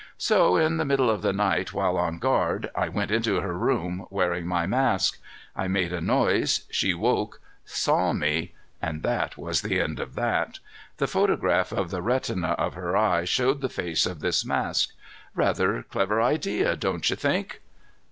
So, 0.17 0.55
in 0.57 0.77
the 0.77 0.83
middle 0.83 1.11
of 1.11 1.21
the 1.21 1.31
night, 1.31 1.73
while 1.73 1.95
on 1.95 2.17
guard, 2.17 2.71
I 2.73 2.89
went 2.89 3.11
into 3.11 3.39
her 3.41 3.55
room, 3.55 4.07
wearing 4.09 4.47
my 4.47 4.65
mask. 4.65 5.19
I 5.55 5.67
made 5.67 5.93
a 5.93 6.01
noise, 6.01 6.65
she 6.71 6.91
woke, 6.95 7.39
saw 7.65 8.11
me 8.11 8.55
and 8.81 9.03
that 9.03 9.37
was 9.37 9.61
the 9.61 9.79
end 9.79 9.99
of 9.99 10.15
that. 10.15 10.57
The 10.97 11.05
photograph 11.05 11.71
of 11.71 11.91
the 11.91 12.01
retina 12.01 12.53
of 12.53 12.73
her 12.73 12.97
eye 12.97 13.25
showed 13.25 13.61
the 13.61 13.69
face 13.69 14.07
of 14.07 14.21
this 14.21 14.43
mask. 14.43 14.89
Rather 15.35 15.83
clever 15.83 16.19
idea, 16.19 16.75
don't 16.75 17.07
you 17.07 17.15
think?" 17.15 17.61